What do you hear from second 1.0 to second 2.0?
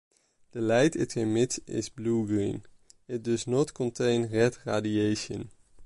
emits is